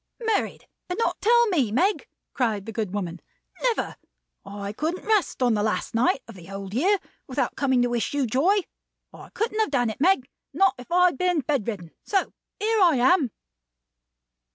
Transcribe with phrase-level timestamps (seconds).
[0.35, 3.21] "Married, and not tell me, Meg!" cried the good woman.
[3.61, 3.97] "Never!
[4.43, 8.11] I couldn't rest on the last night of the Old Year without coming to wish
[8.11, 8.61] you joy.
[9.13, 10.27] I couldn't have done it, Meg.
[10.53, 11.91] Not if I had been bed ridden.
[12.03, 13.29] So here I am."